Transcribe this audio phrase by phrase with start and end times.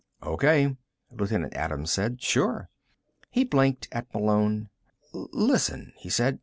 [0.23, 0.75] "O.K.,"
[1.11, 2.23] Lieutenant Adams said.
[2.23, 2.71] "Sure."
[3.29, 4.69] He blinked at Malone.
[5.13, 6.39] "Listen," he said.